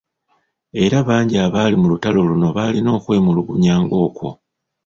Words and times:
Era 0.83 0.97
bangi 1.07 1.35
abaali 1.45 1.75
mu 1.81 1.87
lutuula 1.91 2.19
luno 2.29 2.47
baalina 2.57 2.89
okwemulugunya 2.97 3.73
nga 3.83 3.95
okwo. 4.05 4.29